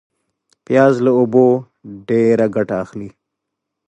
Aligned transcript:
پیاز 0.65 0.93
له 1.05 1.11
اوبو 1.19 1.45
ډېر 2.09 2.37
ګټه 2.55 2.75
اخلي 2.83 3.09